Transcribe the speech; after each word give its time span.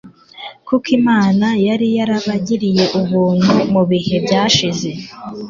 Kuko 0.67 0.87
Imana 0.99 1.47
yari 1.67 1.87
yarabaginye 1.97 2.85
ubuntu 2.99 3.51
mu 3.73 3.83
bihe 3.89 4.15
byashize, 4.25 4.89